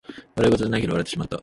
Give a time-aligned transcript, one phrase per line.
[0.35, 1.39] 笑いごとじゃないけど笑ってしまった